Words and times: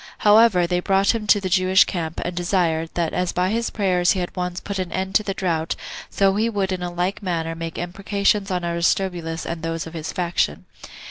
However, 0.25 0.65
they 0.65 0.79
brought 0.79 1.13
him 1.13 1.27
to 1.27 1.39
the 1.39 1.47
Jewish 1.47 1.83
camp, 1.83 2.19
and 2.25 2.35
desired, 2.35 2.89
that 2.95 3.13
as 3.13 3.31
by 3.31 3.51
his 3.51 3.69
prayers 3.69 4.13
he 4.13 4.19
had 4.19 4.35
once 4.35 4.59
put 4.59 4.79
an 4.79 4.91
end 4.91 5.13
to 5.13 5.21
the 5.21 5.35
drought, 5.35 5.75
so 6.09 6.33
he 6.37 6.49
would 6.49 6.71
in 6.71 6.81
like 6.95 7.21
manner 7.21 7.53
make 7.53 7.77
imprecations 7.77 8.49
on 8.49 8.65
Aristobulus 8.65 9.45
and 9.45 9.61
those 9.61 9.85
of 9.85 9.93
his 9.93 10.11
faction. 10.11 10.65